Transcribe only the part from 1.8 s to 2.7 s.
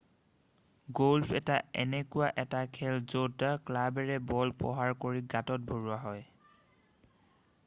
এনেকুৱা এটা